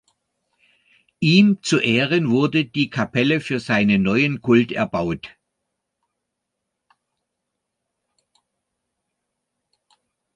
Ihm 1.19 1.59
zu 1.61 1.77
Ehren 1.77 2.31
wurde 2.31 2.65
die 2.65 2.89
Kapelle 2.89 3.39
für 3.39 3.59
seinen 3.59 4.01
neuen 4.01 4.41
Kult 4.41 4.71
erbaut. 4.71 5.37